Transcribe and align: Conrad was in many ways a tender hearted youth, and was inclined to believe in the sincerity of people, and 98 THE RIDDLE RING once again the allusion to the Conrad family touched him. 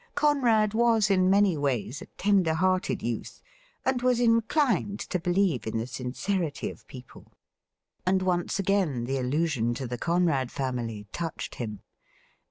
Conrad 0.15 0.73
was 0.73 1.11
in 1.11 1.29
many 1.29 1.55
ways 1.55 2.01
a 2.01 2.07
tender 2.17 2.55
hearted 2.55 3.03
youth, 3.03 3.39
and 3.85 4.01
was 4.01 4.19
inclined 4.19 4.99
to 4.99 5.19
believe 5.19 5.67
in 5.67 5.77
the 5.77 5.85
sincerity 5.85 6.71
of 6.71 6.87
people, 6.87 7.31
and 8.03 8.25
98 8.25 8.25
THE 8.25 8.25
RIDDLE 8.25 8.31
RING 8.33 8.37
once 8.41 8.57
again 8.59 9.03
the 9.05 9.19
allusion 9.19 9.73
to 9.75 9.85
the 9.85 9.99
Conrad 9.99 10.51
family 10.51 11.05
touched 11.11 11.53
him. 11.61 11.81